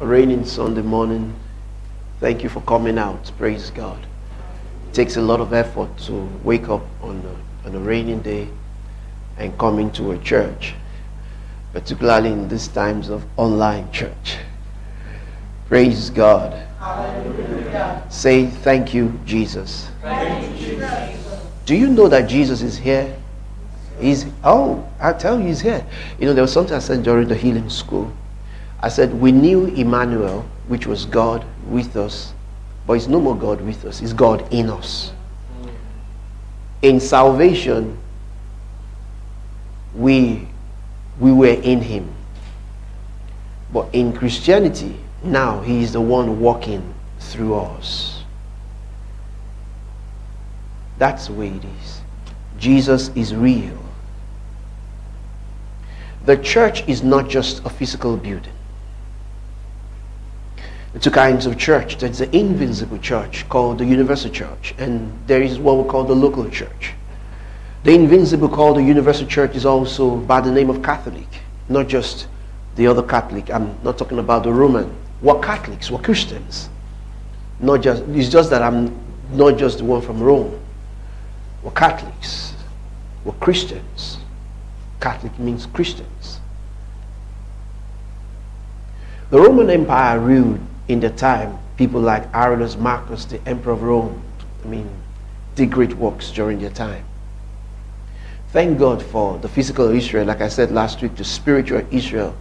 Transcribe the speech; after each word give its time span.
raining 0.00 0.46
Sunday 0.46 0.80
morning. 0.80 1.34
Thank 2.20 2.42
you 2.42 2.48
for 2.48 2.62
coming 2.62 2.96
out. 2.98 3.30
Praise 3.36 3.70
God. 3.70 3.98
It 4.88 4.94
takes 4.94 5.16
a 5.16 5.20
lot 5.20 5.40
of 5.40 5.52
effort 5.52 5.96
to 6.06 6.28
wake 6.42 6.68
up 6.68 6.82
on 7.02 7.22
a, 7.24 7.68
on 7.68 7.74
a 7.74 7.78
raining 7.78 8.20
day 8.22 8.48
and 9.36 9.56
come 9.58 9.78
into 9.78 10.12
a 10.12 10.18
church, 10.18 10.74
particularly 11.72 12.32
in 12.32 12.48
these 12.48 12.68
times 12.68 13.10
of 13.10 13.24
online 13.36 13.92
church. 13.92 14.38
Praise 15.68 16.08
God. 16.08 16.52
Hallelujah. 16.78 18.02
Say 18.08 18.46
thank 18.46 18.94
you, 18.94 19.20
Jesus. 19.26 19.90
Thank 20.00 20.60
you, 20.60 20.76
Jesus. 20.76 21.46
Do 21.66 21.76
you 21.76 21.88
know 21.88 22.08
that 22.08 22.28
Jesus 22.28 22.62
is 22.62 22.76
here? 22.76 23.14
He's 24.00 24.24
oh, 24.42 24.88
I 24.98 25.12
tell 25.12 25.38
you, 25.38 25.46
he's 25.46 25.60
here. 25.60 25.86
You 26.18 26.26
know, 26.26 26.32
there 26.32 26.42
was 26.42 26.52
something 26.52 26.74
I 26.74 26.78
said 26.78 27.02
during 27.02 27.28
the 27.28 27.34
healing 27.34 27.68
school. 27.68 28.10
I 28.82 28.88
said 28.88 29.12
we 29.14 29.30
knew 29.30 29.66
Emmanuel, 29.66 30.46
which 30.68 30.86
was 30.86 31.04
God 31.04 31.44
with 31.66 31.96
us, 31.96 32.32
but 32.86 32.94
it's 32.94 33.08
no 33.08 33.20
more 33.20 33.36
God 33.36 33.60
with 33.60 33.84
us. 33.84 34.00
It's 34.00 34.14
God 34.14 34.52
in 34.52 34.70
us. 34.70 35.12
In 36.82 36.98
salvation, 36.98 37.98
we 39.94 40.48
we 41.18 41.32
were 41.32 41.48
in 41.48 41.82
Him, 41.82 42.10
but 43.70 43.94
in 43.94 44.14
Christianity, 44.14 44.96
now 45.22 45.60
He 45.60 45.82
is 45.82 45.92
the 45.92 46.00
one 46.00 46.40
walking 46.40 46.94
through 47.18 47.54
us. 47.56 48.22
That's 50.96 51.26
the 51.26 51.34
way 51.34 51.48
it 51.48 51.64
is. 51.82 52.00
Jesus 52.58 53.10
is 53.14 53.34
real. 53.34 53.78
The 56.24 56.36
church 56.38 56.86
is 56.88 57.02
not 57.02 57.28
just 57.28 57.64
a 57.64 57.70
physical 57.70 58.16
building. 58.16 58.52
Two 60.98 61.10
kinds 61.10 61.46
of 61.46 61.56
church. 61.56 61.98
There's 61.98 62.18
the 62.18 62.36
invisible 62.36 62.98
church 62.98 63.48
called 63.48 63.78
the 63.78 63.84
universal 63.84 64.30
church, 64.30 64.74
and 64.76 65.16
there 65.28 65.40
is 65.40 65.58
what 65.58 65.76
we 65.76 65.88
call 65.88 66.02
the 66.02 66.14
local 66.14 66.48
church. 66.50 66.94
The 67.84 67.94
invisible 67.94 68.48
called 68.48 68.76
the 68.76 68.82
universal 68.82 69.26
church 69.26 69.54
is 69.54 69.64
also 69.64 70.16
by 70.16 70.40
the 70.40 70.50
name 70.50 70.68
of 70.68 70.82
Catholic, 70.82 71.28
not 71.68 71.86
just 71.86 72.26
the 72.74 72.88
other 72.88 73.02
Catholic. 73.02 73.50
I'm 73.50 73.78
not 73.84 73.98
talking 73.98 74.18
about 74.18 74.42
the 74.42 74.52
Roman. 74.52 74.92
We're 75.22 75.40
Catholics, 75.40 75.90
we're 75.90 76.02
Christians. 76.02 76.68
Not 77.60 77.82
just 77.82 78.02
it's 78.08 78.28
just 78.28 78.50
that 78.50 78.62
I'm 78.62 78.98
not 79.32 79.58
just 79.58 79.78
the 79.78 79.84
one 79.84 80.02
from 80.02 80.20
Rome. 80.20 80.60
We're 81.62 81.70
Catholics. 81.70 82.54
We're 83.24 83.32
Christians. 83.34 84.18
Catholic 85.00 85.38
means 85.38 85.66
Christians. 85.66 86.40
The 89.30 89.38
Roman 89.38 89.70
Empire 89.70 90.18
ruled 90.18 90.60
in 90.90 90.98
the 90.98 91.10
time 91.10 91.56
people 91.76 92.00
like 92.00 92.26
Aurelius 92.34 92.76
Marcus, 92.76 93.24
the 93.24 93.40
Emperor 93.48 93.72
of 93.72 93.82
Rome, 93.82 94.20
I 94.64 94.66
mean, 94.66 94.90
did 95.54 95.70
great 95.70 95.94
works 95.94 96.32
during 96.32 96.58
their 96.58 96.70
time. 96.70 97.04
Thank 98.48 98.78
God 98.78 99.00
for 99.00 99.38
the 99.38 99.48
physical 99.48 99.88
Israel, 99.90 100.26
like 100.26 100.40
I 100.40 100.48
said 100.48 100.72
last 100.72 101.00
week, 101.00 101.14
the 101.14 101.24
spiritual 101.24 101.86
Israel. 101.92 102.36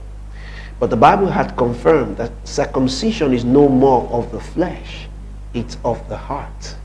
But 0.80 0.90
the 0.90 0.98
Bible 0.98 1.28
had 1.28 1.56
confirmed 1.56 2.18
that 2.18 2.32
circumcision 2.44 3.34
is 3.34 3.46
no 3.46 3.70
more 3.70 4.10
of 4.10 4.32
the 4.32 4.40
flesh, 4.40 5.08
it's 5.54 5.78
of 5.86 6.10
the 6.10 6.18
heart. 6.18 6.76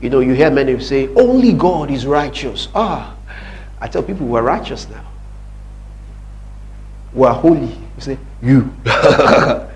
You 0.00 0.10
know, 0.10 0.20
you 0.20 0.32
hear 0.34 0.50
many 0.50 0.78
say, 0.80 1.08
only 1.14 1.52
God 1.52 1.90
is 1.90 2.06
righteous. 2.06 2.68
Ah, 2.74 3.16
I 3.80 3.88
tell 3.88 4.02
people 4.02 4.26
we're 4.26 4.42
righteous 4.42 4.88
now. 4.88 5.04
We're 7.12 7.32
holy. 7.32 7.66
You 7.66 7.98
say, 7.98 8.18
you. 8.40 8.72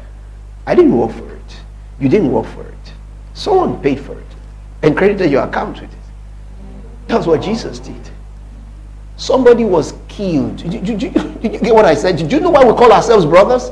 I 0.66 0.74
didn't 0.74 0.96
work 0.96 1.12
for 1.12 1.34
it. 1.34 1.60
You 2.00 2.08
didn't 2.08 2.32
work 2.32 2.46
for 2.46 2.64
it. 2.64 2.92
Someone 3.34 3.80
paid 3.82 4.00
for 4.00 4.18
it 4.18 4.26
and 4.82 4.96
credited 4.96 5.30
your 5.30 5.44
account 5.44 5.80
with 5.80 5.92
it. 5.92 5.98
That's 7.06 7.26
what 7.26 7.42
Jesus 7.42 7.78
did. 7.78 8.00
Somebody 9.16 9.64
was 9.64 9.94
killed. 10.08 10.56
Did, 10.56 10.84
did, 10.84 10.98
did, 10.98 11.14
did 11.42 11.52
you 11.52 11.60
get 11.60 11.74
what 11.74 11.84
I 11.84 11.94
said? 11.94 12.16
Did 12.16 12.32
you 12.32 12.40
know 12.40 12.50
why 12.50 12.64
we 12.64 12.72
call 12.72 12.92
ourselves 12.92 13.24
brothers? 13.26 13.70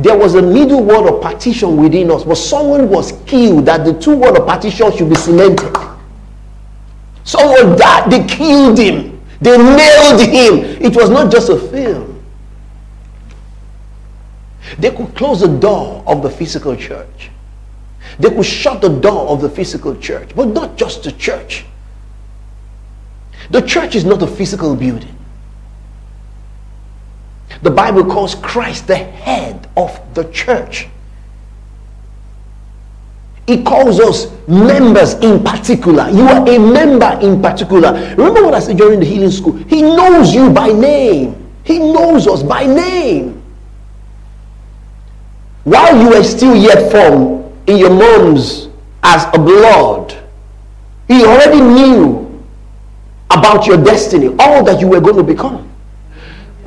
There 0.00 0.16
was 0.16 0.34
a 0.34 0.40
middle 0.40 0.82
wall 0.82 1.14
of 1.14 1.22
partition 1.22 1.76
within 1.76 2.10
us, 2.10 2.24
but 2.24 2.36
someone 2.36 2.88
was 2.88 3.12
killed 3.26 3.66
that 3.66 3.84
the 3.84 3.92
two 4.00 4.16
walls 4.16 4.38
of 4.38 4.46
partition 4.46 4.90
should 4.96 5.10
be 5.10 5.14
cemented. 5.14 5.76
Someone 7.24 7.76
died. 7.76 8.10
They 8.10 8.24
killed 8.24 8.78
him. 8.78 9.20
They 9.42 9.58
nailed 9.58 10.20
him. 10.22 10.82
It 10.82 10.96
was 10.96 11.10
not 11.10 11.30
just 11.30 11.50
a 11.50 11.58
film. 11.58 12.09
They 14.78 14.90
could 14.90 15.14
close 15.14 15.40
the 15.40 15.48
door 15.48 16.02
of 16.06 16.22
the 16.22 16.30
physical 16.30 16.76
church. 16.76 17.30
They 18.18 18.30
could 18.30 18.44
shut 18.44 18.80
the 18.80 18.88
door 18.88 19.28
of 19.28 19.40
the 19.40 19.48
physical 19.48 19.96
church, 19.96 20.30
but 20.34 20.48
not 20.48 20.76
just 20.76 21.04
the 21.04 21.12
church. 21.12 21.64
The 23.50 23.62
church 23.62 23.94
is 23.94 24.04
not 24.04 24.22
a 24.22 24.26
physical 24.26 24.76
building. 24.76 25.16
The 27.62 27.70
Bible 27.70 28.04
calls 28.04 28.34
Christ 28.34 28.86
the 28.86 28.96
head 28.96 29.68
of 29.76 30.00
the 30.14 30.24
church. 30.30 30.88
He 33.46 33.62
calls 33.64 33.98
us 33.98 34.30
members 34.46 35.14
in 35.14 35.42
particular. 35.42 36.08
You 36.10 36.22
are 36.22 36.48
a 36.48 36.58
member 36.58 37.18
in 37.20 37.42
particular. 37.42 37.92
Remember 38.16 38.44
what 38.44 38.54
I 38.54 38.60
said 38.60 38.76
during 38.76 39.00
the 39.00 39.06
healing 39.06 39.30
school? 39.30 39.54
He 39.54 39.82
knows 39.82 40.32
you 40.32 40.50
by 40.50 40.68
name. 40.68 41.50
He 41.64 41.78
knows 41.78 42.28
us 42.28 42.42
by 42.42 42.66
name. 42.66 43.39
While 45.64 46.02
you 46.02 46.10
were 46.10 46.24
still 46.24 46.56
yet 46.56 46.90
formed 46.90 47.52
in 47.66 47.78
your 47.78 47.90
mom's 47.90 48.68
as 49.02 49.24
a 49.34 49.38
blood, 49.38 50.16
he 51.08 51.24
already 51.24 51.60
knew 51.60 52.30
about 53.30 53.66
your 53.66 53.82
destiny, 53.82 54.34
all 54.38 54.64
that 54.64 54.80
you 54.80 54.88
were 54.88 55.00
going 55.00 55.16
to 55.16 55.22
become. 55.22 55.70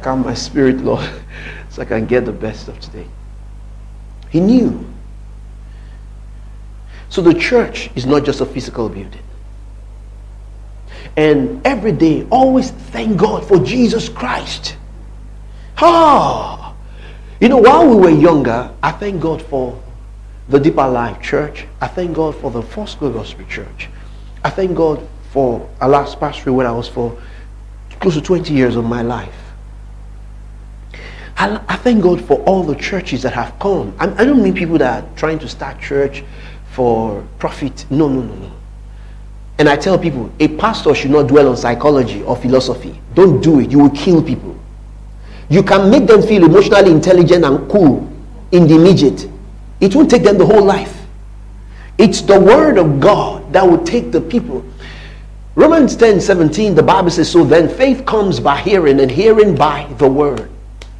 Calm 0.01 0.23
my 0.23 0.33
spirit, 0.33 0.77
Lord, 0.77 1.09
so 1.69 1.81
I 1.81 1.85
can 1.85 2.05
get 2.05 2.25
the 2.25 2.31
best 2.31 2.67
of 2.67 2.79
today. 2.79 3.07
He 4.29 4.39
knew. 4.39 4.85
So 7.09 7.21
the 7.21 7.33
church 7.33 7.89
is 7.95 8.05
not 8.05 8.25
just 8.25 8.41
a 8.41 8.45
physical 8.45 8.89
building. 8.89 9.21
And 11.15 11.65
every 11.65 11.91
day, 11.91 12.25
always 12.31 12.71
thank 12.71 13.17
God 13.17 13.47
for 13.47 13.59
Jesus 13.59 14.09
Christ. 14.09 14.75
Ah, 15.77 16.62
you 17.43 17.49
know, 17.49 17.57
while 17.57 17.85
we 17.85 17.97
were 17.97 18.09
younger, 18.09 18.71
I 18.81 18.93
thank 18.93 19.21
God 19.21 19.41
for 19.41 19.77
the 20.47 20.57
Deeper 20.57 20.87
Life 20.87 21.21
Church. 21.21 21.65
I 21.81 21.87
thank 21.87 22.15
God 22.15 22.37
for 22.37 22.49
the 22.49 22.61
Foursquare 22.61 23.11
Gospel 23.11 23.43
Church. 23.47 23.89
I 24.45 24.49
thank 24.49 24.77
God 24.77 25.05
for 25.31 25.69
a 25.81 25.89
last 25.89 26.21
pastory 26.21 26.53
when 26.53 26.65
I 26.65 26.71
was 26.71 26.87
for 26.87 27.21
close 27.99 28.13
to 28.13 28.21
20 28.21 28.53
years 28.53 28.77
of 28.77 28.85
my 28.85 29.01
life. 29.01 29.35
I, 31.35 31.59
I 31.67 31.75
thank 31.75 32.01
God 32.01 32.23
for 32.23 32.41
all 32.43 32.63
the 32.63 32.75
churches 32.75 33.23
that 33.23 33.33
have 33.33 33.59
come. 33.59 33.93
I, 33.99 34.05
I 34.05 34.23
don't 34.23 34.41
mean 34.41 34.53
people 34.53 34.77
that 34.77 35.03
are 35.03 35.09
trying 35.17 35.39
to 35.39 35.49
start 35.49 35.81
church 35.81 36.23
for 36.71 37.27
profit. 37.39 37.85
No, 37.89 38.07
no, 38.07 38.21
no, 38.21 38.35
no. 38.35 38.51
And 39.59 39.67
I 39.67 39.75
tell 39.75 39.99
people, 39.99 40.31
a 40.39 40.47
pastor 40.47 40.95
should 40.95 41.11
not 41.11 41.27
dwell 41.27 41.49
on 41.49 41.57
psychology 41.57 42.23
or 42.23 42.37
philosophy. 42.37 43.01
Don't 43.15 43.41
do 43.41 43.59
it. 43.59 43.69
You 43.69 43.79
will 43.79 43.89
kill 43.89 44.23
people. 44.23 44.52
You 45.53 45.61
can 45.61 45.91
make 45.91 46.07
them 46.07 46.23
feel 46.23 46.45
emotionally 46.45 46.89
intelligent 46.89 47.45
and 47.45 47.69
cool 47.69 48.11
in 48.51 48.65
the 48.65 48.73
immediate. 48.73 49.29
It 49.79 49.93
won't 49.93 50.09
take 50.09 50.23
them 50.23 50.39
the 50.39 50.45
whole 50.47 50.63
life. 50.63 51.05
It's 51.99 52.21
the 52.21 52.39
word 52.39 52.79
of 52.79 52.99
God 52.99 53.53
that 53.53 53.63
will 53.63 53.83
take 53.83 54.11
the 54.11 54.19
people. 54.19 54.65
Romans 55.53 55.95
10 55.95 56.19
17, 56.19 56.73
the 56.73 56.81
Bible 56.81 57.11
says, 57.11 57.29
So 57.29 57.43
then 57.43 57.69
faith 57.69 58.03
comes 58.03 58.39
by 58.39 58.61
hearing, 58.61 58.99
and 58.99 59.11
hearing 59.11 59.53
by 59.53 59.85
the 59.99 60.07
word 60.07 60.49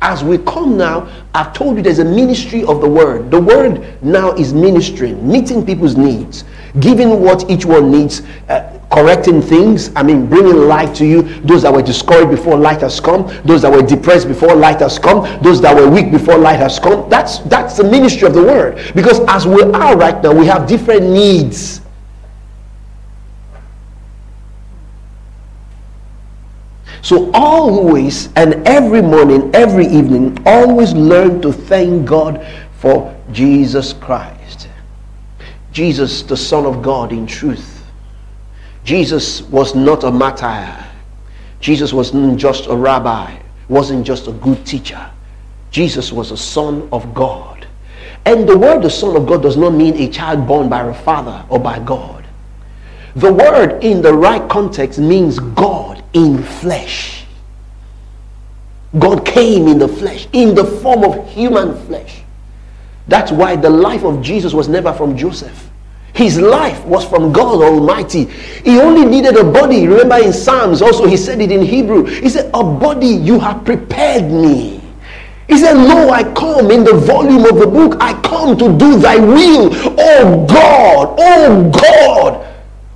as 0.03 0.21
we 0.21 0.37
come 0.39 0.77
now, 0.77 1.09
I've 1.33 1.53
told 1.53 1.77
you 1.77 1.81
there's 1.81 1.99
a 1.99 2.06
ministry 2.06 2.65
of 2.65 2.81
the 2.81 2.89
word. 2.89 3.31
The 3.31 3.39
word 3.39 4.03
now 4.03 4.33
is 4.33 4.53
ministering, 4.53 5.25
meeting 5.25 5.65
people's 5.65 5.95
needs, 5.95 6.44
giving 6.81 7.21
what 7.21 7.49
each 7.49 7.65
one 7.65 7.89
needs, 7.89 8.21
uh, 8.49 8.79
correcting 8.94 9.42
things. 9.42 9.92
I 9.95 10.04
mean, 10.04 10.28
bringing 10.28 10.68
light 10.68 10.94
to 10.95 11.06
you. 11.06 11.24
Those 11.42 11.63
that 11.63 11.74
were 11.74 11.81
discouraged 11.81 12.30
before 12.30 12.57
light 12.57 12.81
has 12.81 13.00
come, 13.00 13.28
those 13.44 13.63
that 13.63 13.72
were 13.72 13.81
depressed 13.81 14.28
before 14.28 14.56
light 14.56 14.80
has 14.81 15.00
come, 15.00 15.24
those 15.42 15.60
that 15.62 15.75
were 15.75 15.90
weak 15.90 16.12
before 16.12 16.38
light 16.38 16.60
has 16.60 16.78
come. 16.78 17.10
That's 17.10 17.40
that's 17.40 17.75
the 17.75 17.84
ministry 17.84 18.28
of 18.28 18.36
the 18.36 18.44
word. 18.44 18.75
Because 18.94 19.19
as 19.28 19.48
we 19.48 19.63
are 19.63 19.98
right 19.98 20.22
now, 20.22 20.34
we 20.34 20.45
have 20.45 20.68
different 20.68 21.10
needs. 21.10 21.81
So 27.01 27.31
always 27.34 28.31
and 28.36 28.66
every 28.66 29.01
morning, 29.01 29.54
every 29.56 29.88
evening, 29.88 30.38
always 30.45 30.94
learn 30.94 31.42
to 31.42 31.51
thank 31.51 32.06
God 32.06 32.45
for 32.78 33.13
Jesus 33.31 33.92
Christ. 33.92 34.69
Jesus, 35.72 36.22
the 36.22 36.38
Son 36.38 36.68
of 36.68 36.84
God 36.84 37.12
in 37.12 37.25
truth. 37.25 37.72
Jesus 38.83 39.41
was 39.44 39.75
not 39.75 40.03
a 40.03 40.12
martyr. 40.12 40.85
Jesus 41.59 41.94
was 41.94 42.13
not 42.13 42.38
just 42.38 42.68
a 42.68 42.75
rabbi 42.75 43.39
wasn't 43.69 44.06
just 44.06 44.27
a 44.27 44.31
good 44.31 44.65
teacher. 44.65 45.09
Jesus 45.71 46.12
was 46.12 46.31
a 46.31 46.38
son 46.38 46.88
of 46.91 47.13
God. 47.13 47.68
And 48.25 48.47
the 48.47 48.57
word 48.57 48.83
the 48.83 48.89
son 48.89 49.15
of 49.15 49.25
God 49.25 49.41
does 49.41 49.57
not 49.57 49.74
mean 49.74 49.97
a 49.97 50.09
child 50.09 50.47
born 50.47 50.69
by 50.69 50.88
a 50.88 50.94
father 50.94 51.44
or 51.50 51.59
by 51.59 51.80
God. 51.80 52.25
The 53.15 53.33
word 53.33 53.83
in 53.83 54.01
the 54.01 54.13
right 54.13 54.47
context 54.50 55.00
means 55.00 55.39
God 55.39 56.03
in 56.13 56.41
flesh. 56.41 57.25
God 58.97 59.25
came 59.25 59.68
in 59.68 59.80
the 59.80 59.88
flesh, 59.88 60.27
in 60.33 60.53
the 60.53 60.63
form 60.63 61.03
of 61.03 61.27
human 61.30 61.75
flesh. 61.88 62.21
That's 63.07 63.31
why 63.31 63.56
the 63.56 63.69
life 63.69 64.03
of 64.03 64.21
Jesus 64.21 64.53
was 64.53 64.69
never 64.69 64.94
from 64.94 65.18
Joseph. 65.18 65.69
His 66.13 66.39
life 66.39 66.83
was 66.86 67.04
from 67.06 67.33
God 67.33 67.63
Almighty. 67.63 68.25
He 68.25 68.80
only 68.80 69.04
needed 69.04 69.36
a 69.36 69.44
body. 69.44 69.88
Remember 69.88 70.18
in 70.18 70.31
Psalms 70.31 70.81
also, 70.81 71.07
he 71.07 71.18
said 71.18 71.42
it 71.42 71.51
in 71.51 71.62
Hebrew. 71.62 72.06
He 72.06 72.30
said, 72.30 72.51
A 72.54 72.63
body 72.63 73.07
you 73.07 73.39
have 73.39 73.65
prepared 73.65 74.31
me. 74.31 74.80
He 75.48 75.57
said, 75.57 75.74
Lo, 75.74 76.10
I 76.10 76.24
come 76.33 76.69
in 76.69 76.83
the 76.83 76.94
volume 76.94 77.45
of 77.45 77.57
the 77.57 77.65
book. 77.65 77.98
I 78.00 78.13
come 78.21 78.56
to 78.57 78.77
do 78.77 79.00
thy 79.00 79.18
will. 79.18 79.69
Oh 80.00 80.45
God, 80.48 81.15
oh 81.18 81.71
God. 81.71 82.48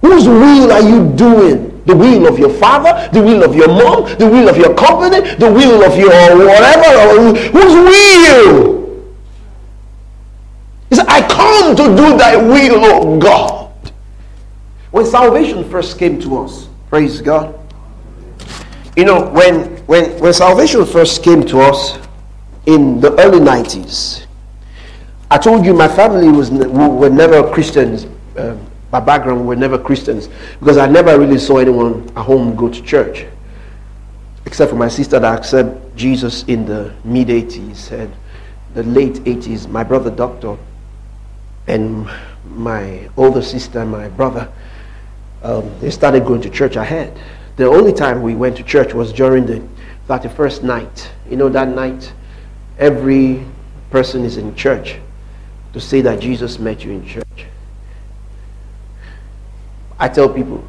Whose 0.01 0.27
will 0.27 0.71
are 0.71 0.81
you 0.81 1.11
doing? 1.15 1.81
The 1.85 1.95
will 1.95 2.27
of 2.27 2.37
your 2.37 2.49
father, 2.49 3.09
the 3.13 3.21
will 3.23 3.43
of 3.43 3.55
your 3.55 3.69
mom, 3.69 4.03
the 4.19 4.27
will 4.27 4.49
of 4.49 4.57
your 4.57 4.75
company, 4.75 5.21
the 5.35 5.51
will 5.51 5.83
of 5.83 5.97
your 5.97 6.11
whatever. 6.37 7.31
Whose 7.51 7.73
will? 7.73 8.76
He 10.89 10.95
said, 10.95 11.05
I 11.07 11.27
come 11.27 11.75
to 11.75 11.83
do 11.83 12.17
thy 12.17 12.35
will, 12.37 12.85
oh 12.85 13.19
God. 13.19 13.67
When 14.91 15.05
salvation 15.05 15.69
first 15.69 15.99
came 15.99 16.19
to 16.21 16.39
us, 16.39 16.69
praise 16.89 17.21
God. 17.21 17.59
You 18.95 19.05
know, 19.05 19.29
when, 19.29 19.77
when, 19.85 20.17
when 20.19 20.33
salvation 20.33 20.85
first 20.85 21.23
came 21.23 21.43
to 21.47 21.59
us 21.59 21.99
in 22.65 22.99
the 22.99 23.13
early 23.19 23.39
90s, 23.39 24.25
I 25.29 25.37
told 25.37 25.65
you 25.65 25.73
my 25.73 25.89
family 25.89 26.29
was 26.29 26.49
were 26.49 27.09
never 27.09 27.51
Christians. 27.51 28.07
Um, 28.37 28.65
my 28.91 29.01
background 29.01 29.45
were 29.45 29.57
never 29.57 29.77
Christians 29.77 30.29
because 30.59 30.77
I 30.77 30.87
never 30.87 31.19
really 31.19 31.37
saw 31.37 31.57
anyone 31.57 32.07
at 32.15 32.23
home 32.23 32.55
go 32.55 32.69
to 32.69 32.81
church, 32.81 33.25
except 34.45 34.71
for 34.71 34.77
my 34.77 34.87
sister 34.87 35.19
that 35.19 35.37
accepted 35.37 35.97
Jesus 35.97 36.43
in 36.43 36.65
the 36.65 36.93
mid 37.03 37.27
80s 37.27 37.91
and 37.91 38.13
the 38.73 38.83
late 38.83 39.15
80s. 39.25 39.67
My 39.67 39.83
brother, 39.83 40.09
doctor, 40.09 40.57
and 41.67 42.09
my 42.45 43.09
older 43.17 43.41
sister 43.41 43.79
and 43.79 43.91
my 43.91 44.07
brother, 44.09 44.51
um, 45.43 45.69
they 45.79 45.91
started 45.91 46.25
going 46.25 46.41
to 46.41 46.49
church 46.49 46.75
ahead. 46.75 47.17
The 47.57 47.65
only 47.65 47.93
time 47.93 48.21
we 48.21 48.35
went 48.35 48.57
to 48.57 48.63
church 48.63 48.93
was 48.93 49.11
during 49.11 49.45
the 49.45 49.67
31st 50.07 50.63
night. 50.63 51.11
You 51.29 51.37
know, 51.37 51.49
that 51.49 51.67
night, 51.67 52.13
every 52.77 53.45
person 53.89 54.23
is 54.23 54.37
in 54.37 54.55
church 54.55 54.97
to 55.73 55.79
say 55.79 56.01
that 56.01 56.19
Jesus 56.19 56.59
met 56.59 56.83
you 56.83 56.91
in 56.91 57.05
church. 57.05 57.45
I 59.99 60.07
tell 60.07 60.29
people, 60.29 60.63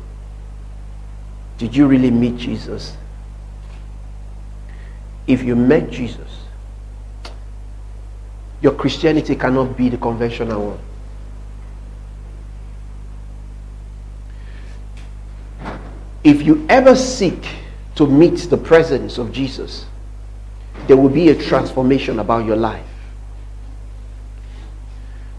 did 1.59 1.77
you 1.77 1.87
really 1.87 2.11
meet 2.11 2.37
Jesus? 2.37 2.97
If 5.27 5.43
you 5.43 5.55
met 5.55 5.91
Jesus, 5.91 6.48
your 8.60 8.72
Christianity 8.72 9.37
cannot 9.37 9.76
be 9.76 9.88
the 9.88 9.99
conventional 9.99 10.70
one. 10.70 10.78
if 16.28 16.43
you 16.43 16.66
ever 16.69 16.94
seek 16.94 17.49
to 17.94 18.06
meet 18.06 18.37
the 18.50 18.56
presence 18.56 19.16
of 19.16 19.32
Jesus, 19.32 19.87
there 20.87 20.96
will 20.96 21.08
be 21.08 21.31
a 21.31 21.34
transformation 21.34 22.19
about 22.19 22.44
your 22.44 22.56
life. 22.56 22.84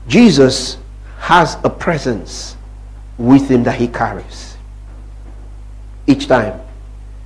Jesus 0.07 0.77
has 1.19 1.57
a 1.63 1.69
presence 1.69 2.57
with 3.19 3.49
him 3.49 3.63
that 3.63 3.75
he 3.75 3.87
carries 3.87 4.57
each 6.07 6.27
time 6.27 6.59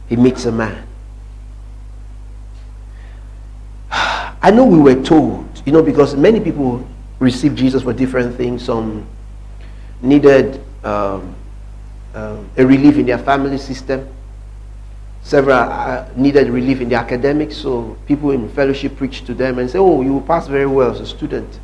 he 0.10 0.18
meets 0.18 0.44
a 0.46 0.52
man. 0.52 0.86
I 4.44 4.52
know 4.52 4.66
we 4.66 4.78
were 4.78 5.02
told, 5.02 5.62
you 5.66 5.72
know, 5.72 5.82
because 5.82 6.16
many 6.18 6.42
people 6.42 6.86
received 7.20 7.58
Jesus 7.58 7.82
for 7.82 7.94
different 7.94 8.36
things. 8.36 8.66
Some 8.66 9.08
needed 10.02 10.62
um, 10.84 11.34
um, 12.14 12.50
a 12.58 12.66
relief 12.66 12.98
in 12.98 13.06
their 13.06 13.18
family 13.18 13.58
system. 13.58 14.06
Several 15.22 15.58
uh, 15.58 16.10
needed 16.18 16.50
relief 16.50 16.82
in 16.82 16.90
the 16.90 16.96
academics, 16.96 17.56
so 17.56 17.98
people 18.06 18.32
in 18.32 18.50
fellowship 18.50 18.98
preach 18.98 19.24
to 19.24 19.34
them 19.34 19.60
and 19.60 19.70
say, 19.70 19.80
Oh, 19.80 20.02
you 20.02 20.12
will 20.12 20.22
pass 20.22 20.48
very 20.48 20.66
well 20.66 20.92
as 20.92 21.00
a 21.00 21.06
student. 21.06 21.62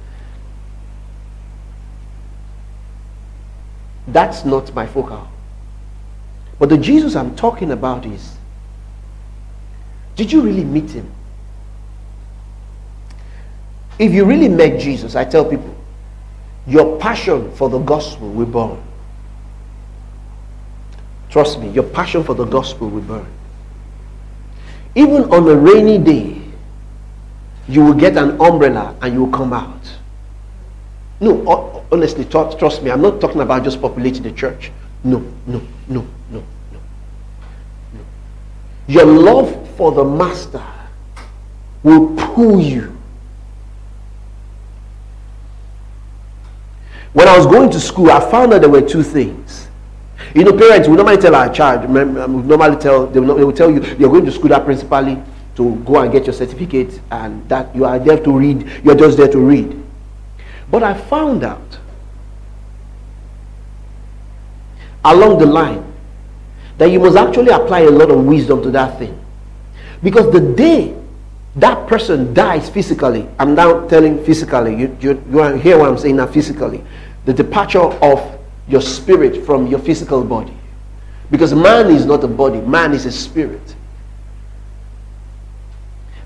That's 4.08 4.46
not 4.46 4.74
my 4.74 4.88
focal. 4.88 5.28
But 6.58 6.70
the 6.70 6.78
Jesus 6.78 7.18
I'm 7.18 7.36
talking 7.36 7.72
about 7.72 8.06
is 8.06 8.38
did 10.16 10.32
you 10.32 10.40
really 10.42 10.64
meet 10.64 10.92
him? 10.92 11.12
If 14.00 14.14
you 14.14 14.24
really 14.24 14.48
met 14.48 14.80
Jesus, 14.80 15.16
I 15.16 15.26
tell 15.26 15.44
people, 15.44 15.76
your 16.66 16.98
passion 17.00 17.52
for 17.52 17.70
the 17.70 17.80
gospel 17.80 18.30
will 18.30 18.46
burn. 18.46 18.82
Trust 21.30 21.60
me, 21.60 21.70
your 21.70 21.84
passion 21.84 22.24
for 22.24 22.34
the 22.34 22.46
gospel 22.46 22.90
will 22.90 23.02
burn. 23.02 23.28
Even 24.96 25.24
on 25.26 25.48
a 25.48 25.56
rainy 25.56 25.98
day, 25.98 26.42
you 27.68 27.84
will 27.84 27.94
get 27.94 28.18
an 28.18 28.42
umbrella 28.42 28.96
and 29.02 29.14
you 29.14 29.26
will 29.26 29.38
come 29.38 29.54
out. 29.54 29.76
No, 31.20 31.86
honestly, 31.92 32.24
trust 32.26 32.82
me, 32.82 32.92
I'm 32.92 33.02
not 33.02 33.20
talking 33.20 33.42
about 33.42 33.64
just 33.64 33.82
populating 33.82 34.24
the 34.24 34.32
church. 34.32 34.72
No, 35.04 35.20
no, 35.46 35.62
no, 35.88 36.08
no, 36.32 36.44
no. 36.72 36.82
no. 37.94 38.00
Your 38.88 39.06
love 39.06 39.70
for 39.76 39.92
the 39.92 40.06
master 40.06 40.64
will 41.84 42.16
pull 42.16 42.62
you. 42.62 42.99
When 47.14 47.28
I 47.28 47.38
was 47.38 47.46
going 47.48 47.70
to 47.72 47.80
school, 47.80 48.12
I 48.12 48.20
found 48.30 48.54
out 48.54 48.62
there 48.62 48.70
were 48.70 48.88
two 48.88 49.04
things. 49.04 49.68
You 50.36 50.44
know, 50.44 50.56
parents 50.56 50.88
will 50.88 50.96
normally 50.96 51.18
tell 51.18 51.34
our 51.34 51.52
child, 51.52 51.86
um, 51.86 52.48
normally 52.48 52.78
tell, 52.78 53.08
they 53.08 53.20
will, 53.20 53.36
they 53.36 53.44
will 53.44 53.54
tell 53.54 53.72
you, 53.72 53.82
you're 53.98 54.10
going 54.10 54.26
to 54.26 54.32
school 54.32 54.50
that 54.50 54.64
principally 54.64 55.22
to 55.56 55.76
go 55.78 56.00
and 56.00 56.12
get 56.12 56.26
your 56.26 56.34
certificate 56.34 57.00
and 57.12 57.48
that 57.50 57.76
you 57.76 57.86
are 57.86 57.98
there 57.98 58.22
to 58.24 58.32
read, 58.32 58.82
you're 58.84 58.96
just 58.96 59.18
there 59.18 59.28
to 59.28 59.40
read. 59.40 59.82
But 60.70 60.84
I 60.84 60.94
found 60.94 61.44
out 61.44 61.80
along 65.04 65.40
the 65.40 65.46
line 65.48 65.84
that 66.78 66.92
you 66.92 67.00
must 67.00 67.18
actually 67.18 67.50
apply 67.50 67.80
a 67.82 67.90
lot 67.90 68.12
of 68.12 68.24
wisdom 68.24 68.62
to 68.64 68.72
that 68.72 69.00
thing. 69.00 69.20
Because 70.04 70.32
the 70.32 70.40
day 70.54 70.96
that 71.56 71.88
person 71.88 72.34
dies 72.34 72.70
physically, 72.70 73.28
I'm 73.40 73.56
now 73.56 73.88
telling 73.88 74.24
physically, 74.24 74.76
you, 74.76 74.98
you, 75.02 75.24
you 75.32 75.44
hear 75.56 75.78
what 75.78 75.90
I'm 75.90 75.98
saying 75.98 76.18
now 76.18 76.28
physically, 76.28 76.84
the 77.26 77.34
departure 77.34 77.80
of 77.80 78.40
your 78.68 78.82
spirit 78.82 79.46
from 79.46 79.68
your 79.68 79.80
physical 79.80 80.24
body. 80.24 80.56
Because 81.32 81.54
man 81.54 81.88
is 81.88 82.06
not 82.06 82.24
a 82.24 82.28
body, 82.28 82.62
man 82.62 82.94
is 82.94 83.06
a 83.06 83.12
spirit. 83.12 83.76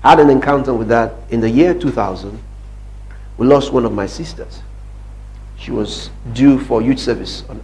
I 0.02 0.10
had 0.10 0.20
an 0.20 0.30
encounter 0.30 0.74
with 0.74 0.88
that 0.88 1.14
in 1.30 1.40
the 1.40 1.48
year 1.48 1.72
2000. 1.72 2.38
We 3.38 3.46
lost 3.46 3.72
one 3.72 3.84
of 3.84 3.92
my 3.92 4.06
sisters. 4.06 4.60
She 5.56 5.70
was 5.70 6.10
due 6.34 6.58
for 6.60 6.82
youth 6.82 6.98
service 6.98 7.44
on, 7.48 7.62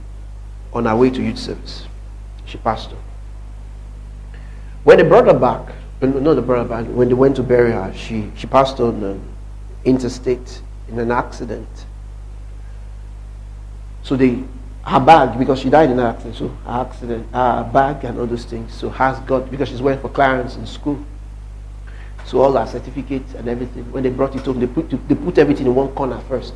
on 0.73 0.87
her 0.87 0.97
way 0.97 1.11
to 1.11 1.23
youth 1.23 1.39
service. 1.39 1.87
She 2.47 2.57
passed 2.59 2.91
on. 2.91 2.99
When 4.85 4.97
they 4.97 5.03
brought 5.03 5.27
her 5.27 5.39
back, 5.39 5.75
not 6.01 6.35
the 6.35 6.43
brought 6.43 6.63
her 6.63 6.83
back, 6.83 6.87
when 6.87 7.09
they 7.09 7.15
went 7.15 7.37
to 7.37 7.43
bury 7.43 7.73
her, 7.73 7.93
she, 7.95 8.31
she 8.37 8.47
passed 8.47 8.81
on 8.81 9.21
interstate 9.85 10.63
in 10.89 10.99
an 10.99 11.11
accident. 11.11 11.69
So 14.03 14.17
they 14.17 14.43
her 14.85 15.01
bag 15.01 15.39
because 15.39 15.61
she 15.61 15.69
died 15.71 15.91
in 15.91 15.99
an 15.99 16.07
accident. 16.07 16.37
So 16.37 16.49
her 16.49 16.87
accident, 16.87 17.29
her 17.33 17.71
bag 17.73 18.05
and 18.05 18.19
all 18.19 18.27
those 18.27 18.45
things. 18.45 18.73
So 18.75 18.89
has 18.91 19.19
got 19.21 19.51
because 19.51 19.69
she's 19.69 19.83
waiting 19.83 20.01
for 20.01 20.09
clearance 20.09 20.57
in 20.57 20.67
school. 20.67 20.99
So 22.25 22.41
all 22.41 22.53
her 22.53 22.67
certificates 22.67 23.35
and 23.35 23.49
everything. 23.49 23.91
When 23.93 24.03
they 24.03 24.11
brought 24.11 24.35
it 24.35 24.43
home, 24.43 24.61
they 24.61 24.67
put 24.67 24.91
they 25.09 25.15
put 25.15 25.39
everything 25.39 25.67
in 25.67 25.75
one 25.75 25.89
corner 25.89 26.21
first. 26.29 26.55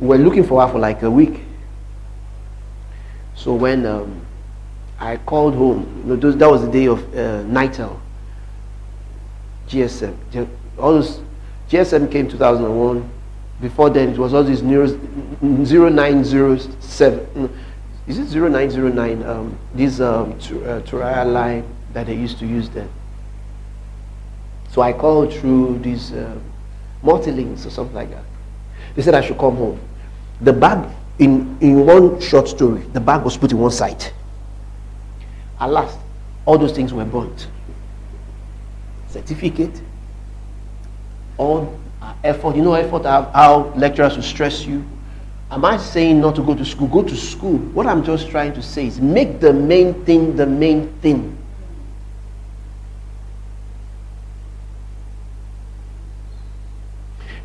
We 0.00 0.08
were 0.08 0.18
looking 0.18 0.44
for 0.44 0.64
her 0.64 0.72
for 0.72 0.78
like 0.78 1.02
a 1.02 1.10
week. 1.10 1.40
So 3.34 3.54
when 3.54 3.86
um, 3.86 4.24
I 5.02 5.16
called 5.16 5.54
home, 5.54 6.02
you 6.04 6.10
know, 6.10 6.16
those, 6.16 6.36
that 6.36 6.48
was 6.48 6.64
the 6.64 6.70
day 6.70 6.86
of 6.86 7.00
uh, 7.12 7.42
Nitel, 7.44 7.98
GSM. 9.68 10.16
All 10.78 10.92
those 10.92 11.20
GSM 11.68 12.08
came 12.10 12.28
2001 12.28 13.10
before 13.60 13.90
then, 13.90 14.10
it 14.10 14.18
was 14.18 14.32
all 14.34 14.44
these 14.44 14.62
0907. 14.62 17.50
Is 18.08 18.18
it 18.18 18.34
0909? 18.36 19.22
Um, 19.22 19.56
this 19.72 20.00
um, 20.00 20.36
uh, 20.64 21.24
line 21.24 21.64
that 21.92 22.06
they 22.06 22.16
used 22.16 22.40
to 22.40 22.46
use 22.46 22.68
then. 22.68 22.88
So 24.70 24.82
I 24.82 24.92
called 24.92 25.32
through 25.32 25.78
these 25.78 26.12
uh, 26.12 26.36
multi-links 27.02 27.64
or 27.64 27.70
something 27.70 27.94
like 27.94 28.10
that. 28.10 28.24
They 28.96 29.02
said 29.02 29.14
I 29.14 29.20
should 29.20 29.38
come 29.38 29.54
home. 29.56 29.78
The 30.40 30.52
bag, 30.52 30.88
in, 31.20 31.56
in 31.60 31.86
one 31.86 32.18
short 32.20 32.48
story, 32.48 32.80
the 32.92 33.00
bag 33.00 33.22
was 33.24 33.36
put 33.36 33.52
in 33.52 33.58
one 33.58 33.70
side. 33.70 34.12
Last, 35.66 35.98
all 36.44 36.58
those 36.58 36.72
things 36.72 36.92
were 36.92 37.04
burnt. 37.04 37.48
Certificate, 39.08 39.80
all 41.38 41.78
effort. 42.24 42.56
You 42.56 42.62
know 42.62 42.74
effort, 42.74 43.04
how 43.04 43.72
lecturers 43.76 44.16
will 44.16 44.22
stress 44.22 44.64
you. 44.64 44.84
Am 45.50 45.64
I 45.64 45.76
saying 45.76 46.20
not 46.20 46.34
to 46.36 46.42
go 46.42 46.54
to 46.54 46.64
school? 46.64 46.88
Go 46.88 47.02
to 47.02 47.16
school. 47.16 47.58
What 47.58 47.86
I'm 47.86 48.02
just 48.02 48.30
trying 48.30 48.54
to 48.54 48.62
say 48.62 48.86
is 48.86 49.00
make 49.00 49.38
the 49.38 49.52
main 49.52 50.04
thing 50.04 50.34
the 50.34 50.46
main 50.46 50.92
thing. 51.00 51.36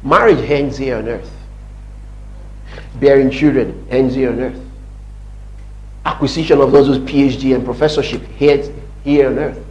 Marriage 0.03 0.39
ends 0.50 0.77
here 0.77 0.97
on 0.97 1.07
earth. 1.09 1.31
Bearing 2.95 3.29
children 3.29 3.86
ends 3.89 4.15
here 4.15 4.31
on 4.31 4.39
earth. 4.39 4.66
Acquisition 6.08 6.62
of 6.62 6.72
those 6.72 6.88
with 6.88 7.06
PhD 7.06 7.54
and 7.54 7.66
professorship 7.66 8.22
ends 8.40 8.70
here 9.04 9.28
on 9.28 9.38
earth. 9.38 9.66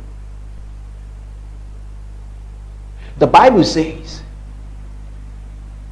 The 3.18 3.26
Bible 3.26 3.64
says, 3.64 4.22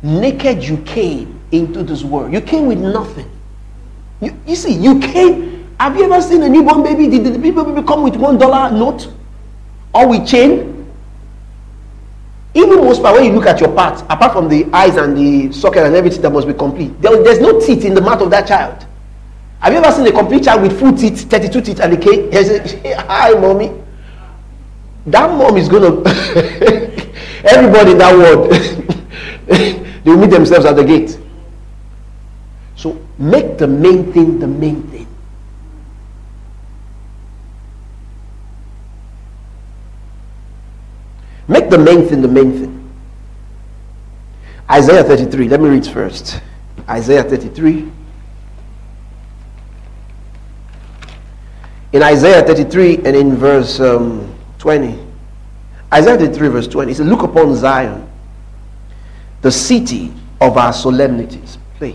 naked 0.02 0.62
you 0.62 0.76
came 0.82 1.40
into 1.50 1.82
this 1.82 2.04
world. 2.04 2.30
You 2.30 2.42
came 2.42 2.66
with 2.66 2.78
nothing. 2.78 3.30
You, 4.20 4.38
you 4.46 4.54
see, 4.54 4.74
you 4.74 5.00
came. 5.00 5.74
Have 5.80 5.96
you 5.96 6.04
ever 6.04 6.20
seen 6.20 6.42
a 6.42 6.48
newborn 6.48 6.82
baby? 6.82 7.08
Did 7.08 7.24
the 7.24 7.38
baby 7.38 7.82
come 7.82 8.02
with 8.02 8.16
one 8.16 8.36
dollar 8.36 8.70
note 8.70 9.10
or 9.94 10.06
with 10.08 10.28
chain? 10.28 10.86
Even 12.52 12.84
most 12.84 13.00
part, 13.02 13.14
when 13.16 13.24
you 13.24 13.32
look 13.32 13.46
at 13.46 13.60
your 13.60 13.72
parts, 13.72 14.02
apart 14.02 14.34
from 14.34 14.50
the 14.50 14.66
eyes 14.74 14.96
and 14.96 15.16
the 15.16 15.50
socket 15.52 15.84
and 15.84 15.96
everything 15.96 16.20
that 16.20 16.30
must 16.30 16.46
be 16.46 16.52
complete, 16.52 17.00
there, 17.00 17.22
there's 17.24 17.40
no 17.40 17.58
teeth 17.58 17.86
in 17.86 17.94
the 17.94 18.02
mouth 18.02 18.20
of 18.20 18.30
that 18.30 18.46
child. 18.46 18.86
Have 19.64 19.72
you 19.72 19.78
ever 19.78 19.90
seen 19.96 20.06
a 20.06 20.12
complete 20.12 20.44
child 20.44 20.60
with 20.60 20.78
full 20.78 20.92
teeth, 20.94 21.22
32 21.30 21.60
teeth, 21.62 21.80
and 21.80 21.90
the 21.90 21.96
cake? 21.96 22.30
Hi, 23.08 23.30
mommy. 23.30 23.72
That 25.06 25.30
mom 25.30 25.56
is 25.56 25.70
going 25.70 26.04
to. 26.04 26.10
Everybody 27.44 27.92
in 27.92 27.98
that 27.98 28.14
world, 28.14 28.50
they 29.46 29.80
will 30.04 30.18
meet 30.18 30.28
themselves 30.28 30.66
at 30.66 30.76
the 30.76 30.84
gate. 30.84 31.18
So 32.76 33.00
make 33.18 33.56
the 33.56 33.66
main 33.66 34.12
thing 34.12 34.38
the 34.38 34.46
main 34.46 34.82
thing. 34.88 35.06
Make 41.48 41.70
the 41.70 41.78
main 41.78 42.06
thing 42.06 42.20
the 42.20 42.28
main 42.28 42.52
thing. 42.52 42.92
Isaiah 44.70 45.04
33. 45.04 45.48
Let 45.48 45.62
me 45.62 45.70
read 45.70 45.86
first. 45.86 46.42
Isaiah 46.86 47.24
33. 47.24 48.03
In 51.94 52.02
Isaiah 52.02 52.42
33 52.42 52.96
and 52.96 53.14
in 53.14 53.36
verse 53.36 53.78
um, 53.78 54.34
20. 54.58 54.98
Isaiah 55.92 56.18
33 56.18 56.48
verse 56.48 56.66
20. 56.66 56.90
It 56.90 56.94
says, 56.96 57.06
Look 57.06 57.22
upon 57.22 57.54
Zion, 57.54 58.10
the 59.42 59.52
city 59.52 60.12
of 60.40 60.58
our 60.58 60.72
solemnities. 60.72 61.56
Play. 61.76 61.94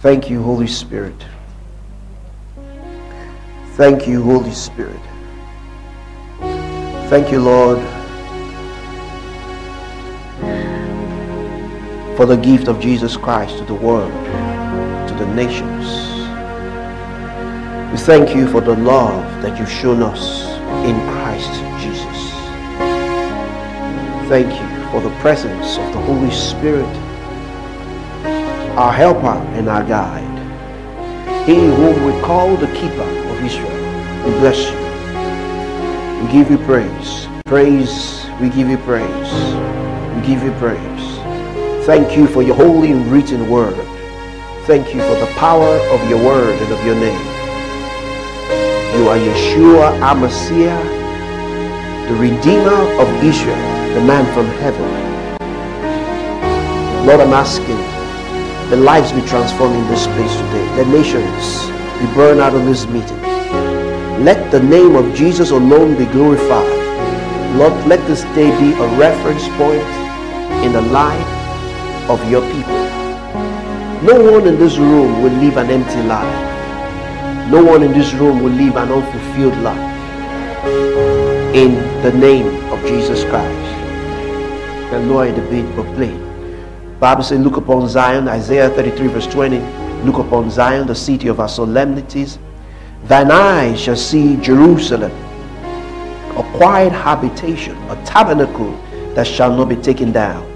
Thank 0.00 0.30
you, 0.30 0.42
Holy 0.42 0.66
Spirit. 0.66 1.26
Thank 3.74 4.08
you, 4.08 4.22
Holy 4.22 4.52
Spirit. 4.52 5.00
Thank 7.10 7.30
you, 7.30 7.40
Lord, 7.40 7.78
for 12.16 12.24
the 12.24 12.38
gift 12.42 12.68
of 12.68 12.80
Jesus 12.80 13.14
Christ 13.14 13.58
to 13.58 13.64
the 13.64 13.74
world, 13.74 14.10
to 15.08 15.14
the 15.14 15.26
nations. 15.34 15.86
We 17.92 17.98
thank 17.98 18.34
you 18.34 18.48
for 18.48 18.60
the 18.60 18.74
love 18.74 19.42
that 19.42 19.58
you've 19.58 19.70
shown 19.70 20.02
us 20.02 20.46
in 20.86 20.98
Christ 21.12 21.52
Jesus. 21.82 22.18
Thank 24.28 24.50
you 24.52 24.90
for 24.90 25.00
the 25.00 25.14
presence 25.20 25.78
of 25.78 25.92
the 25.92 26.00
Holy 26.00 26.30
Spirit 26.30 26.88
our 28.76 28.92
helper 28.92 29.36
and 29.52 29.68
our 29.68 29.84
guide. 29.84 30.32
He 31.46 31.56
whom 31.56 32.04
we 32.04 32.18
call 32.22 32.56
the 32.56 32.68
keeper 32.68 33.02
of 33.02 33.44
Israel. 33.44 33.68
We 34.24 34.30
bless 34.40 34.70
you. 34.70 36.24
We 36.24 36.32
give 36.32 36.50
you 36.50 36.56
praise. 36.64 37.26
Praise, 37.44 38.24
we 38.40 38.48
give 38.48 38.70
you 38.70 38.78
praise. 38.78 39.32
We 40.14 40.26
give 40.26 40.42
you 40.42 40.52
praise. 40.52 41.84
Thank 41.84 42.16
you 42.16 42.26
for 42.26 42.42
your 42.42 42.56
holy 42.56 42.92
and 42.92 43.06
written 43.08 43.50
word. 43.50 43.74
Thank 44.64 44.94
you 44.94 45.00
for 45.00 45.16
the 45.18 45.26
power 45.38 45.74
of 45.90 46.08
your 46.08 46.24
word 46.24 46.54
and 46.62 46.72
of 46.72 46.86
your 46.86 46.94
name. 46.94 47.18
You 48.94 49.08
are 49.08 49.18
Yeshua 49.18 49.98
Hamashiach, 49.98 50.86
the 52.06 52.14
Redeemer 52.14 52.80
of 53.02 53.08
Israel, 53.24 53.56
the 53.94 54.00
man 54.06 54.24
from 54.32 54.46
heaven. 54.62 54.86
Lord, 57.04 57.18
I'm 57.18 57.32
asking 57.32 57.76
the 58.70 58.76
lives 58.76 59.10
be 59.10 59.22
transformed 59.22 59.74
in 59.74 59.88
this 59.88 60.06
place 60.06 60.32
today. 60.32 60.76
The 60.76 60.84
nations 60.84 61.66
be 61.98 62.06
burned 62.14 62.40
out 62.40 62.54
of 62.54 62.64
this 62.64 62.86
meeting. 62.86 63.20
Let 64.22 64.52
the 64.52 64.62
name 64.62 64.94
of 64.94 65.12
Jesus 65.12 65.50
alone 65.50 65.98
be 65.98 66.06
glorified. 66.06 67.56
Lord, 67.56 67.74
let 67.88 67.98
this 68.06 68.22
day 68.36 68.56
be 68.60 68.74
a 68.74 68.86
reference 68.96 69.42
point 69.58 69.82
in 70.64 70.72
the 70.72 70.82
life 70.82 72.08
of 72.08 72.30
your 72.30 72.42
people. 72.52 72.81
No 74.02 74.20
one 74.32 74.48
in 74.48 74.58
this 74.58 74.78
room 74.78 75.22
will 75.22 75.30
live 75.34 75.56
an 75.58 75.70
empty 75.70 76.02
life. 76.08 77.48
No 77.52 77.64
one 77.64 77.84
in 77.84 77.92
this 77.92 78.12
room 78.14 78.42
will 78.42 78.50
live 78.50 78.74
an 78.74 78.90
unfulfilled 78.90 79.56
life. 79.58 79.78
In 81.54 81.74
the 82.02 82.10
name 82.12 82.48
of 82.72 82.80
Jesus 82.80 83.22
Christ. 83.22 84.90
The 84.90 84.98
Lord, 85.06 85.36
the 85.36 85.42
beat 85.42 85.72
will 85.76 85.84
play. 85.94 86.18
Bible 86.98 87.22
says, 87.22 87.38
look 87.38 87.56
upon 87.58 87.88
Zion, 87.88 88.26
Isaiah 88.26 88.70
33 88.70 89.06
verse 89.06 89.28
20. 89.28 89.60
Look 90.02 90.18
upon 90.18 90.50
Zion, 90.50 90.88
the 90.88 90.96
city 90.96 91.28
of 91.28 91.38
our 91.38 91.48
solemnities. 91.48 92.40
Thine 93.04 93.30
eyes 93.30 93.80
shall 93.80 93.94
see 93.94 94.36
Jerusalem, 94.38 95.12
a 96.36 96.42
quiet 96.56 96.90
habitation, 96.90 97.76
a 97.88 98.04
tabernacle 98.04 98.72
that 99.14 99.28
shall 99.28 99.56
not 99.56 99.68
be 99.68 99.76
taken 99.76 100.10
down. 100.10 100.51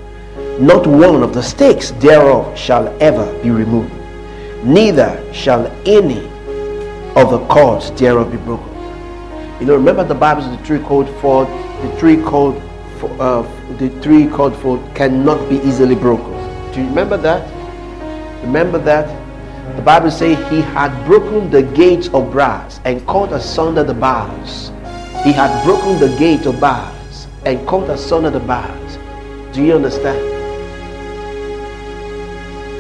Not 0.59 0.87
one 0.87 1.23
of 1.23 1.35
the 1.35 1.43
stakes 1.43 1.91
thereof 1.91 2.57
shall 2.59 2.89
ever 3.03 3.27
be 3.43 3.51
removed, 3.51 3.93
neither 4.65 5.23
shall 5.35 5.67
any 5.85 6.25
of 7.15 7.31
the 7.31 7.45
cords 7.49 7.91
thereof 7.91 8.31
be 8.33 8.39
broken. 8.39 8.73
You 9.61 9.67
know, 9.67 9.75
remember 9.75 10.03
the 10.03 10.15
Bible 10.15 10.41
says 10.41 10.57
the 10.57 10.65
tree 10.65 10.79
called 10.79 11.11
for 11.21 11.45
the 11.83 11.95
tree 11.99 12.23
called 12.23 12.57
for 12.99 13.11
uh, 13.21 13.43
the 13.77 13.91
tree 14.01 14.29
called 14.29 14.57
for 14.57 14.79
cannot 14.95 15.47
be 15.51 15.57
easily 15.57 15.95
broken. 15.95 16.33
Do 16.73 16.81
you 16.81 16.89
remember 16.89 17.19
that? 17.19 17.43
Remember 18.43 18.79
that? 18.79 19.07
The 19.77 19.83
Bible 19.83 20.11
says 20.11 20.39
he 20.51 20.63
had 20.63 21.05
broken 21.05 21.51
the 21.51 21.65
gates 21.65 22.09
of 22.15 22.31
brass 22.31 22.81
and 22.87 23.07
cut 23.07 23.31
asunder 23.31 23.85
the 23.85 23.93
bars. 23.93 24.73
He 25.23 25.33
had 25.33 25.63
broken 25.65 25.99
the 25.99 26.17
gate 26.19 26.47
of 26.47 26.59
bars 26.61 27.27
and 27.45 27.69
cut 27.69 27.91
asunder 27.91 28.31
the 28.31 28.41
bars. 28.41 28.99
Do 29.55 29.63
you 29.63 29.75
understand? 29.75 30.36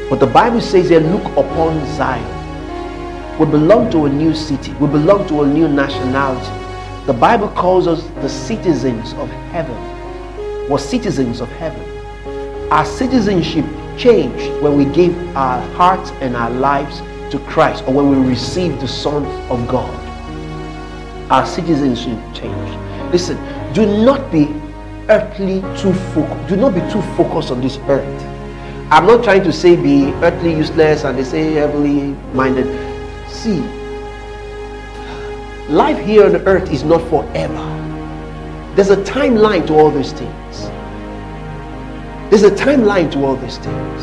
But 0.08 0.20
the 0.20 0.26
Bible 0.26 0.60
says 0.60 0.88
here, 0.88 1.00
look 1.00 1.24
upon 1.32 1.84
Zion. 1.96 2.36
We 3.40 3.46
belong 3.46 3.90
to 3.90 4.06
a 4.06 4.08
new 4.08 4.34
city. 4.34 4.72
We 4.74 4.86
belong 4.86 5.26
to 5.28 5.42
a 5.42 5.46
new 5.46 5.68
nationality. 5.68 7.06
The 7.06 7.12
Bible 7.12 7.48
calls 7.48 7.86
us 7.88 8.06
the 8.22 8.28
citizens 8.28 9.14
of 9.14 9.28
heaven. 9.50 9.76
We're 10.70 10.78
citizens 10.78 11.40
of 11.40 11.48
heaven. 11.50 11.82
Our 12.72 12.84
citizenship 12.84 13.64
changed 13.98 14.62
when 14.62 14.76
we 14.76 14.84
gave 14.84 15.16
our 15.36 15.60
hearts 15.74 16.10
and 16.20 16.36
our 16.36 16.50
lives 16.50 17.00
to 17.32 17.38
Christ 17.48 17.82
or 17.88 17.94
when 17.94 18.10
we 18.10 18.28
received 18.28 18.80
the 18.80 18.88
Son 18.88 19.26
of 19.50 19.66
God. 19.66 19.90
Our 21.30 21.44
citizenship 21.44 22.18
changed. 22.32 23.12
Listen, 23.12 23.36
do 23.72 23.86
not 24.04 24.30
be 24.30 24.54
earthly 25.08 25.62
too 25.76 25.92
focused. 26.14 26.48
Do 26.48 26.56
not 26.56 26.74
be 26.74 26.80
too 26.92 27.02
focused 27.16 27.50
on 27.50 27.60
this 27.60 27.78
earth. 27.88 28.35
I'm 28.88 29.04
not 29.04 29.24
trying 29.24 29.42
to 29.42 29.52
say 29.52 29.74
be 29.74 30.12
earthly 30.22 30.54
useless 30.54 31.02
and 31.02 31.18
they 31.18 31.24
say 31.24 31.54
heavenly 31.54 32.14
minded. 32.32 32.66
See, 33.28 33.58
life 35.68 35.98
here 36.06 36.24
on 36.24 36.36
earth 36.46 36.70
is 36.70 36.84
not 36.84 37.00
forever. 37.08 37.72
There's 38.76 38.90
a 38.90 38.98
timeline 38.98 39.66
to 39.66 39.74
all 39.74 39.90
these 39.90 40.12
things. 40.12 40.68
There's 42.30 42.44
a 42.44 42.50
timeline 42.52 43.10
to 43.12 43.24
all 43.24 43.34
these 43.34 43.58
things. 43.58 44.02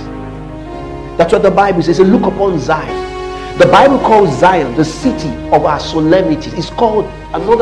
That's 1.18 1.32
what 1.32 1.44
the 1.44 1.52
Bible 1.52 1.82
says. 1.82 2.00
Look 2.00 2.24
upon 2.24 2.60
Zion. 2.60 3.58
The 3.58 3.68
Bible 3.68 4.00
calls 4.00 4.38
Zion 4.40 4.76
the 4.76 4.84
city 4.84 5.30
of 5.52 5.64
our 5.64 5.80
solemnities. 5.80 6.54
It's 6.56 6.72
called 6.72 7.06
another 7.34 7.62